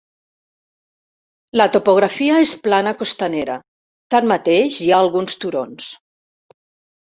[1.61, 3.59] La topografia és plana costanera;
[4.17, 5.95] tanmateix hi ha alguns turons.